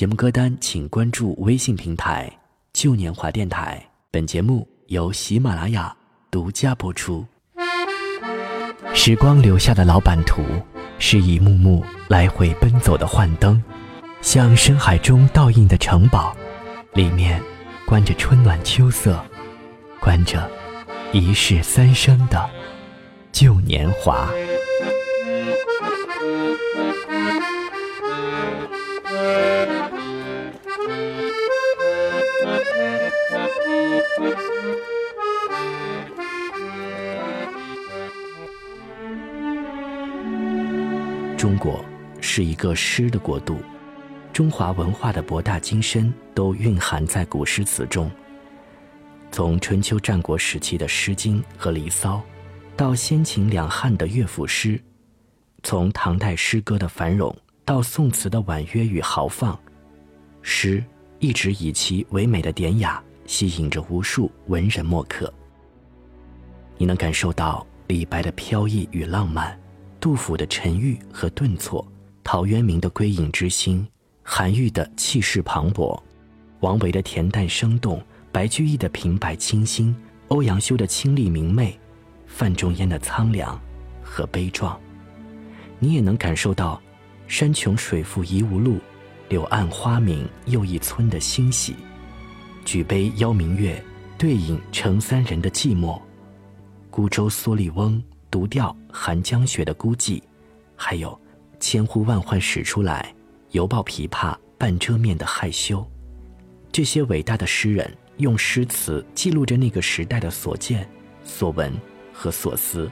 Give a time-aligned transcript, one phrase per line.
[0.00, 2.32] 节目歌单请关注微信平台
[2.72, 3.86] “旧年华电台”。
[4.10, 5.94] 本节目由喜马拉雅
[6.30, 7.22] 独家播出。
[8.94, 10.42] 时光留下的老版图，
[10.98, 13.62] 是一幕幕来回奔走的幻灯，
[14.22, 16.34] 像深海中倒映的城堡，
[16.94, 17.38] 里面
[17.84, 19.22] 关着春暖秋色，
[20.00, 20.50] 关着
[21.12, 22.48] 一世三生的
[23.32, 24.30] 旧年华。
[42.32, 43.58] 是一个诗的国度，
[44.32, 48.08] 中华文化的博大精深都蕴含在古诗词中。
[49.32, 52.18] 从春秋战国时期的《诗经》和《离骚》，
[52.76, 54.78] 到先秦两汉的乐府诗；
[55.64, 59.58] 从唐代诗歌的繁荣，到宋词的婉约与豪放，
[60.40, 60.84] 诗
[61.18, 65.34] 一直以其唯美的典雅吸引着无数文人墨客。
[66.78, 69.58] 你能感受到李白的飘逸与浪漫。
[69.98, 71.84] 杜甫的沉郁和顿挫，
[72.22, 73.86] 陶渊明的归隐之心，
[74.22, 76.00] 韩愈的气势磅礴，
[76.60, 79.94] 王维的恬淡生动，白居易的平白清新，
[80.28, 81.78] 欧阳修的清丽明媚，
[82.26, 83.60] 范仲淹的苍凉
[84.02, 84.78] 和悲壮。
[85.78, 86.80] 你也能感受到
[87.26, 88.78] “山穷水复疑无路，
[89.28, 91.74] 柳暗花明又一村”的欣喜，
[92.64, 93.82] 举杯邀明月，
[94.16, 96.00] 对影成三人的寂寞，
[96.90, 98.02] 孤舟蓑笠翁。
[98.30, 100.22] 独钓寒江雪的孤寂，
[100.76, 101.20] 还有
[101.60, 103.14] 千呼万唤始出来，
[103.50, 105.86] 犹抱琵琶半遮面的害羞。
[106.72, 110.88] 这些伟大的诗人用诗词记录着那个时代的所见、
[111.22, 111.72] 所闻
[112.12, 112.90] 和所思，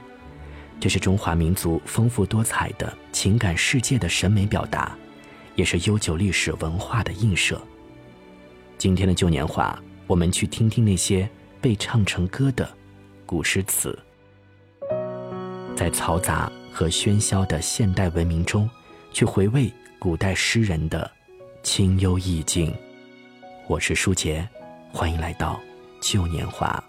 [0.79, 4.95] 这是中华民族丰富多彩的情感世界的审美表达，
[5.55, 7.61] 也是悠久历史文化的映射。
[8.77, 12.69] 今天的旧年华，我们去听听那些被唱成歌的
[13.25, 13.97] 古诗词。
[15.75, 18.69] 在嘈杂和喧嚣的现代文明中，
[19.11, 19.69] 去回味
[19.99, 21.11] 古代诗人的
[21.61, 22.73] 清幽意境。
[23.67, 24.47] 我是舒杰，
[24.89, 25.59] 欢迎来到
[25.99, 26.81] 旧年华。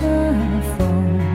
[0.00, 1.29] 的风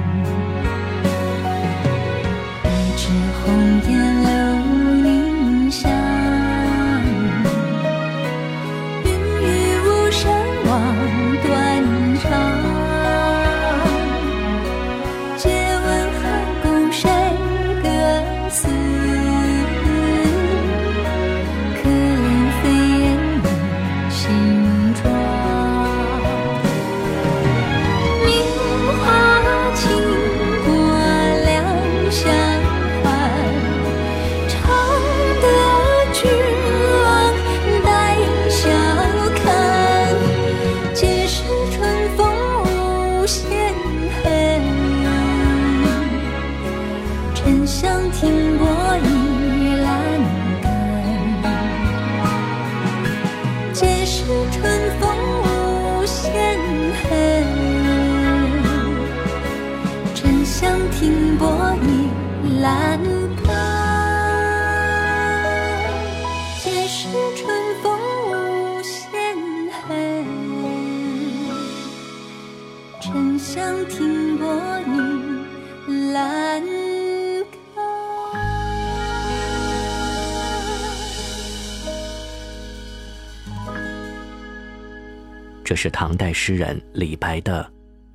[85.66, 87.64] 这是唐代诗人李白的《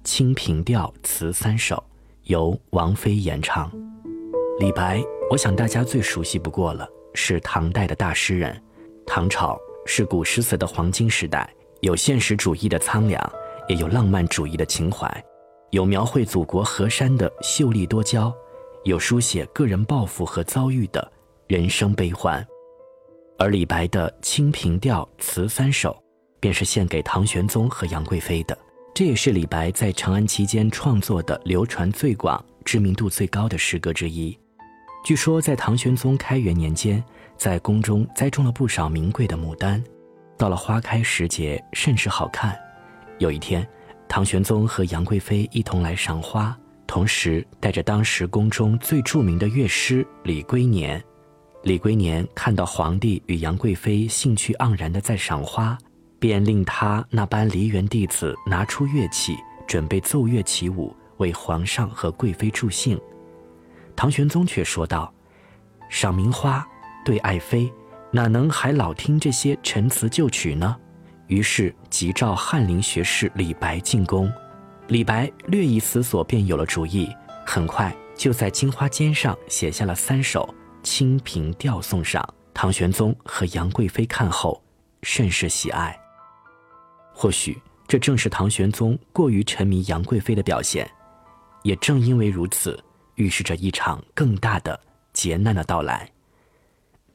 [0.04, 1.74] 清平调词三首》，
[2.22, 3.68] 由王菲演唱。
[4.60, 8.62] 李白，我想大家最熟悉不过了，是唐代的大诗人。
[9.04, 13.20] 唐朝是古诗词的黄金时代，有现实主义的苍凉，
[13.68, 15.12] 也有浪漫主义的情怀，
[15.70, 18.32] 有描绘祖国河山的秀丽多娇，
[18.84, 21.12] 有书写个人抱负和遭遇的
[21.48, 22.46] 人生悲欢。
[23.40, 25.90] 而李白的《清平调词三首》。
[26.40, 28.58] 便是献给唐玄宗和杨贵妃的，
[28.94, 34.36] 这也是李白在长安期间创作的流传最广、知名度最高的诗歌之一。
[35.04, 37.02] 据说，在唐玄宗开元年间，
[37.36, 39.82] 在宫中栽种了不少名贵的牡丹，
[40.36, 42.58] 到了花开时节，甚是好看。
[43.18, 43.66] 有一天，
[44.08, 46.56] 唐玄宗和杨贵妃一同来赏花，
[46.86, 51.02] 同时带着当时宫中最著名的乐师李龟年。
[51.62, 55.78] 李龟年看到皇帝与杨贵妃兴趣盎然地在赏花。
[56.20, 59.36] 便令他那班梨园弟子拿出乐器，
[59.66, 63.00] 准备奏乐起舞，为皇上和贵妃助兴。
[63.96, 65.12] 唐玄宗却说道
[65.88, 66.64] ：“赏名花，
[67.04, 67.72] 对爱妃，
[68.10, 70.76] 哪能还老听这些陈词旧曲呢？”
[71.26, 74.30] 于是急召翰林学士李白进宫。
[74.88, 77.08] 李白略一思索，便有了主意，
[77.46, 80.52] 很快就在金花笺上写下了三首
[80.86, 82.22] 《清平调》送上。
[82.52, 84.62] 唐玄宗和杨贵妃看后，
[85.02, 85.96] 甚是喜爱。
[87.22, 90.90] 或许这正是唐玄宗过于沉迷杨贵妃的表现，
[91.64, 92.82] 也正因为如此，
[93.16, 94.80] 预示着一场更大的
[95.12, 96.10] 劫难的到来。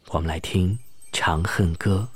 [0.09, 0.69] 我们来听
[1.11, 2.07] 《长恨歌》。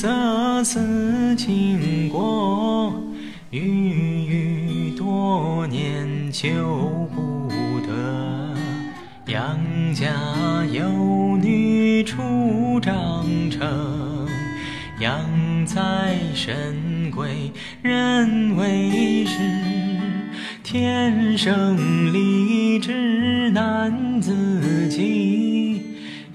[0.00, 2.94] 色思倾国，
[3.50, 7.48] 郁郁多年求不
[7.84, 8.54] 得。
[9.26, 9.58] 杨
[9.92, 10.06] 家
[10.72, 14.28] 有女初长成，
[15.00, 15.18] 养
[15.66, 17.50] 在深闺
[17.82, 19.36] 人未识，
[20.62, 25.87] 天生丽质难自弃。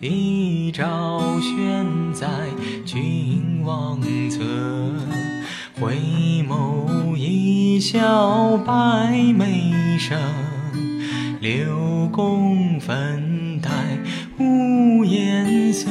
[0.05, 2.27] 一朝悬在
[2.85, 4.43] 君王侧，
[5.79, 5.95] 回
[6.45, 10.19] 眸一笑百媚生。
[11.39, 13.69] 六宫粉黛
[14.37, 15.89] 无颜色。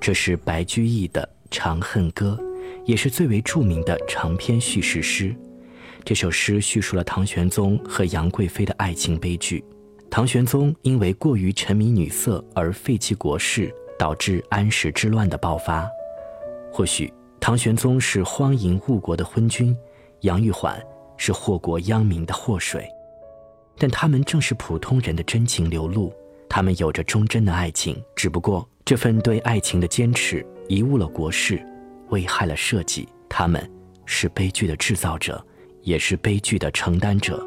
[0.00, 2.38] 这是白居易的《长恨歌》，
[2.86, 5.36] 也是最为著名的长篇叙事诗。
[6.02, 9.62] 这首诗叙述了唐玄宗和杨贵妃的爱情悲剧。
[10.10, 15.86] 唐玄宗因为过于沉迷女色而废弃国事，导致安史之乱的爆发。
[16.72, 19.76] 或许唐玄宗是荒淫误国的昏君，
[20.22, 20.82] 杨玉环
[21.18, 22.88] 是祸国殃民的祸水，
[23.76, 26.10] 但他们正是普通人的真情流露。
[26.52, 31.64] 他们有着忠贞的爱情，只不过这份对爱情的坚持贻误了国事，
[32.08, 33.08] 危害了社稷。
[33.28, 33.70] 他们
[34.04, 35.42] 是悲剧的制造者，
[35.82, 37.46] 也是悲剧的承担者。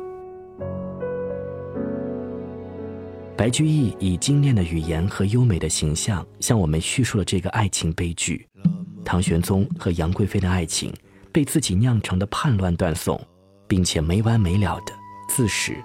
[3.36, 8.48] 白居易以精炼的语言和优美的形象，向我们叙述了这个爱情悲剧：
[9.04, 10.94] 唐玄宗和杨贵妃的爱情
[11.30, 13.20] 被自己酿成的叛乱断送，
[13.68, 14.94] 并且没完没了的
[15.28, 15.76] 自食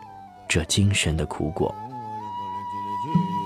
[0.48, 1.74] 这精神的苦果。
[3.14, 3.37] do.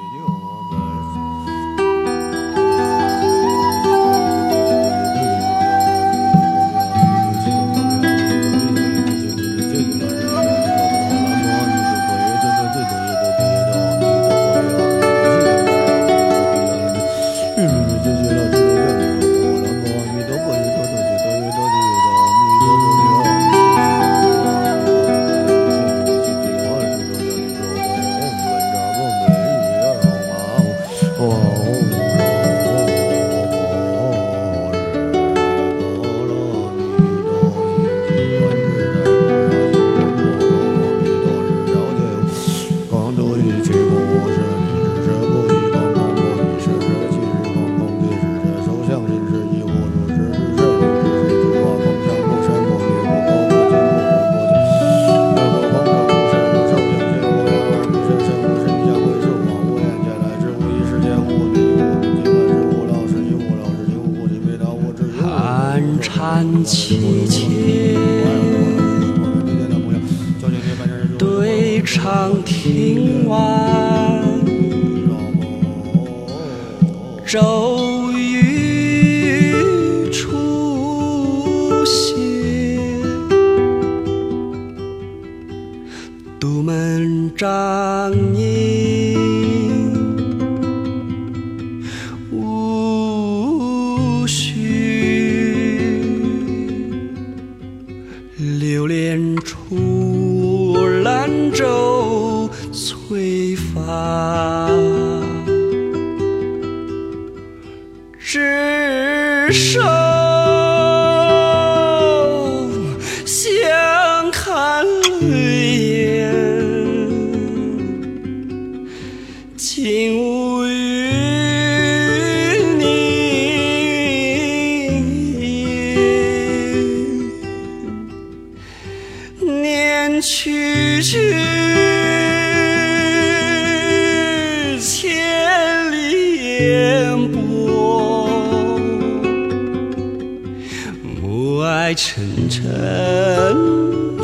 [141.22, 142.60] 暮霭沉沉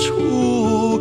[0.01, 1.01] 处。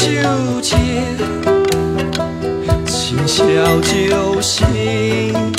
[0.00, 0.08] 酒
[0.62, 0.78] 钱，
[2.86, 3.44] 今宵
[3.82, 5.49] 酒醒。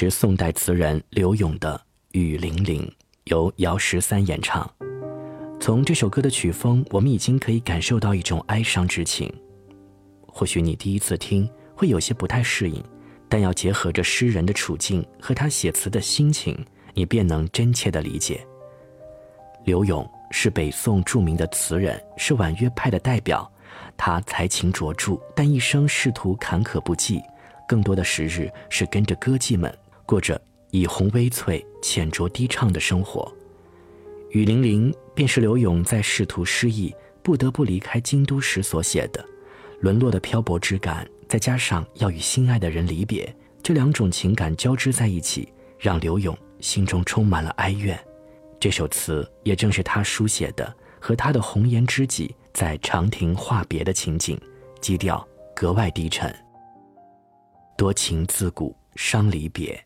[0.00, 1.76] 是宋代词人柳永的
[2.18, 2.80] 《雨霖铃》，
[3.24, 4.66] 由姚十三演唱。
[5.60, 9.30] 从这首歌的曲风，我们已经可以感受到一种哀伤之情。
[10.26, 12.82] 或许你第一次听会有些不太适应，
[13.28, 16.58] 但要结合着诗人的处境和他写词的心情，
[16.94, 18.42] 你便能真切的理解。
[19.66, 23.46] 柳永是北宋著名的词人，是婉约派的代表。
[23.98, 27.20] 他才情卓著，但一生仕途坎坷不济，
[27.68, 29.70] 更多的时日是跟着歌妓们
[30.10, 30.40] 过着
[30.72, 33.32] 以红微翠、浅酌低唱的生活。
[34.30, 36.92] 《雨霖铃》便是刘永在仕途失意、
[37.22, 39.24] 不得不离开京都时所写的，
[39.78, 47.96] 沦落的漂泊之感，再加上要与心爱的人离别，这两种情感交织在一起，让刘永心中充满了哀怨。
[48.58, 54.36] 这首词也正是他书写的，和他的红颜知己在长亭话别的情景，
[54.80, 56.34] 基调格外低沉。
[57.76, 59.80] 多情自古伤离别，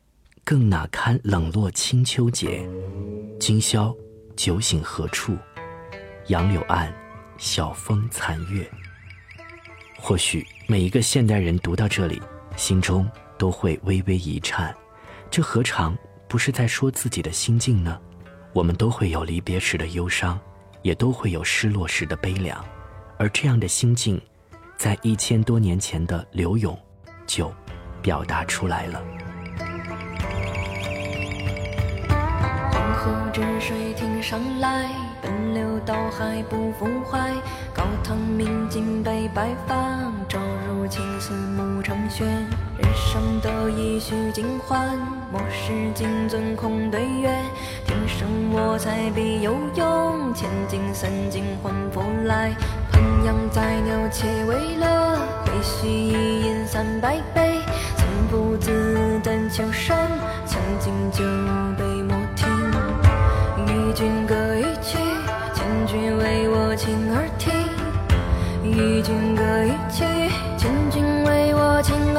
[0.46, 2.68] 更哪堪冷落清秋节。
[3.40, 3.94] 今宵
[4.36, 5.34] 酒醒何处？
[6.26, 6.92] 杨柳岸，
[7.38, 8.70] 晓风残月。
[9.98, 12.20] 或许每一个现代人读到这里，
[12.56, 14.74] 心中都会微微一颤。
[15.30, 15.96] 这何尝
[16.28, 17.98] 不是在说自己的心境呢？
[18.52, 20.38] 我们都会有离别时的忧伤，
[20.82, 22.62] 也都会有失落时的悲凉，
[23.18, 24.20] 而这样的心境，
[24.76, 26.78] 在一千多年前的柳永，
[27.26, 27.50] 就
[28.02, 29.02] 表达出来了。
[33.04, 34.88] 河之水挺上来，
[35.20, 37.34] 奔流到海不复还。
[37.74, 39.74] 高堂明镜悲白发，
[40.26, 42.24] 朝如青丝暮成雪。
[42.24, 44.96] 人生得意须尽欢，
[45.30, 47.28] 莫使金樽空对月。
[47.86, 52.52] 天生我材必有用，千金散尽还复来。
[52.90, 57.58] 烹羊宰牛且为乐，会须一饮三百杯。
[57.96, 60.10] 曾不自丹丘山，
[60.46, 61.22] 将进酒
[61.76, 61.83] 杯
[69.04, 70.02] 与君歌一曲，
[70.56, 72.13] 请君为我倾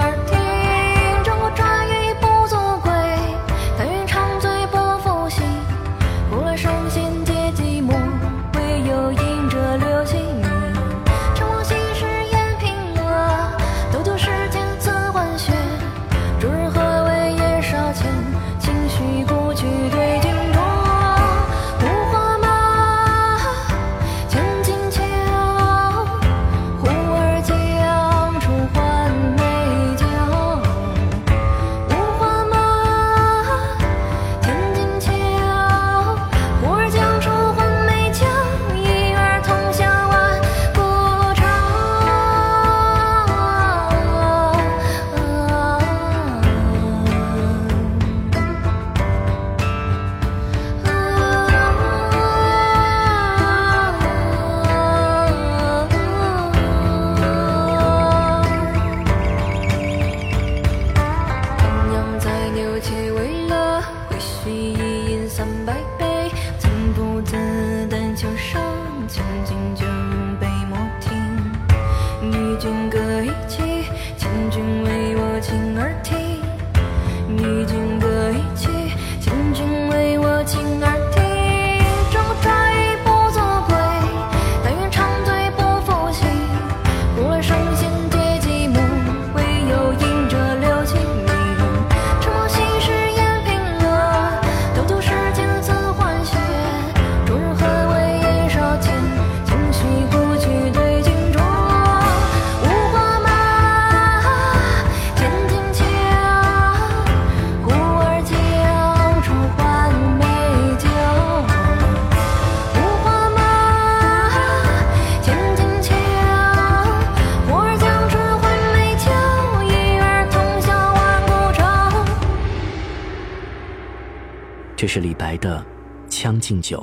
[124.77, 125.65] 这是李白的
[126.09, 126.77] 《将进酒》。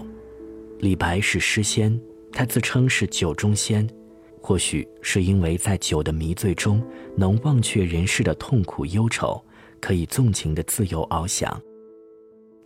[0.79, 2.01] 李白是诗仙，
[2.33, 3.89] 他自称是酒中仙。
[4.41, 6.83] 或许是因为在酒的迷醉中，
[7.15, 9.41] 能忘却人世的痛苦忧愁，
[9.79, 11.61] 可以纵情的自由翱翔。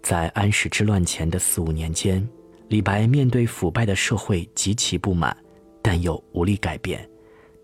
[0.00, 2.26] 在安史之乱前的四五年间，
[2.68, 5.36] 李白面对腐败的社会极其不满，
[5.82, 7.06] 但又无力改变。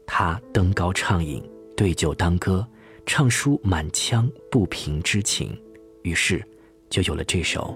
[0.05, 1.42] 他登高畅饮，
[1.77, 2.66] 对酒当歌，
[3.07, 5.57] 唱出满腔不平之情，
[6.03, 6.44] 于是
[6.92, 7.74] 就有了这首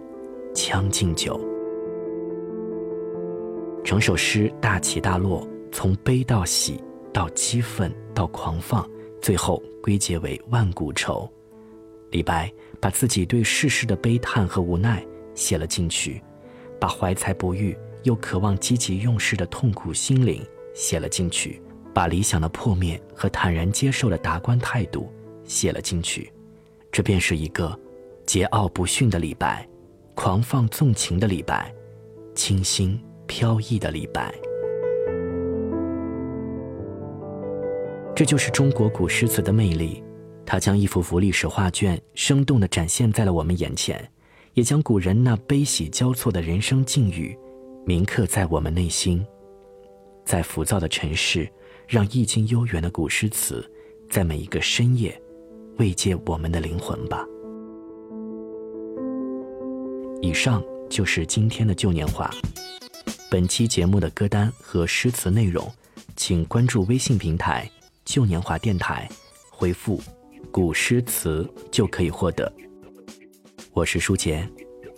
[0.55, 1.41] 《将进酒》。
[3.83, 6.79] 整首诗大起大落，从悲到喜，
[7.15, 8.87] 到激愤，到狂放，
[9.23, 11.27] 最后归结为万古愁。
[12.11, 15.03] 李白把自己对世事的悲叹和无奈
[15.35, 16.23] 写了进去，
[16.79, 21.63] 把怀才不遇又渴望积极用事的痛苦心灵写了进去，
[21.95, 25.11] 把理想的破灭和坦然接受的达观态度
[25.45, 26.31] 写了进去。
[26.93, 27.79] 这便是一个
[28.27, 29.67] 桀骜不驯的李白，
[30.15, 31.73] 狂放纵情的李白，
[32.35, 33.01] 清新。
[33.29, 34.33] 飘逸的李白，
[38.15, 40.01] 这就是中国古诗词的魅力。
[40.47, 44.09] 它将一幅幅历史画卷生动地展现在了我们眼前，
[44.55, 47.37] 也将古人那悲喜交错的人生境遇
[47.85, 49.27] 铭刻在我们内心。
[50.25, 51.51] 在浮躁的尘世，
[51.89, 53.69] 让意境悠远的古诗词，
[54.09, 55.21] 在每一个深夜
[55.79, 57.27] 慰藉我们的灵魂吧。
[60.23, 62.31] 以上就是今天的旧年华。
[63.31, 65.71] 本期节目的歌单和诗词内容，
[66.17, 67.71] 请关注微信平台
[68.05, 69.09] “旧年华电台”，
[69.51, 70.01] 回复
[70.51, 72.51] “古诗词”就可以获得。
[73.73, 74.49] 我是舒杰，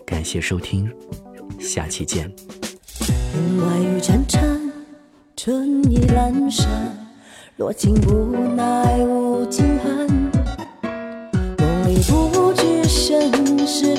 [0.07, 0.91] 感谢收听，
[1.59, 2.31] 下期见。
[3.59, 4.71] 外雨潺潺，
[5.37, 6.97] 春意阑珊，
[7.57, 10.07] 落尽无奈无尽寒。
[11.59, 13.97] 梦里不知身是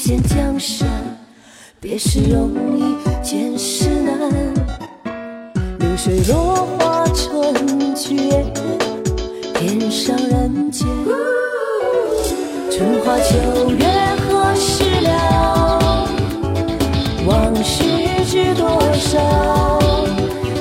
[0.00, 0.88] 无限江山。
[1.78, 4.18] 别时容易见时难。
[5.78, 8.46] 流水落花春去也，
[9.52, 10.88] 天上人间。
[12.70, 13.84] 春花秋月
[14.26, 16.08] 何时了？
[17.26, 17.84] 往事
[18.24, 19.18] 知多少？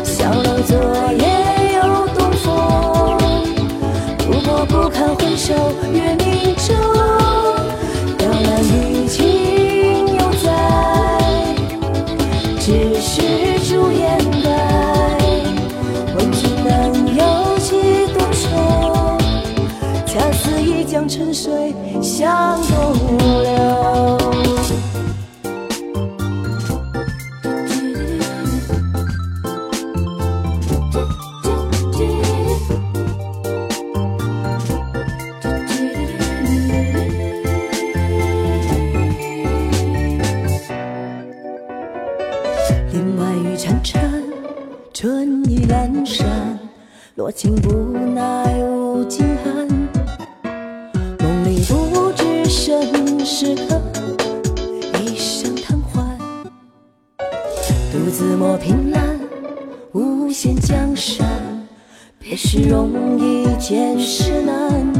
[0.03, 0.75] 小楼昨
[1.17, 1.23] 夜
[1.75, 1.79] 又
[2.13, 3.17] 东风。
[4.17, 5.53] 不过不堪回首
[5.93, 6.75] 月明中。
[21.09, 23.49] 春水向东流。
[42.91, 43.97] 林外雨潺潺，
[44.93, 46.59] 春意阑珊，
[47.15, 47.88] 落尽不
[58.09, 59.19] 自磨凭栏，
[59.91, 61.27] 无限江山。
[62.17, 64.93] 别时容易见时难，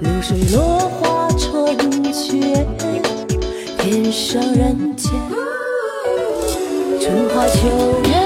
[0.00, 1.76] 流水落花春
[2.12, 2.40] 去，
[3.78, 5.12] 天上人间。
[7.00, 7.68] 春花秋
[8.04, 8.23] 月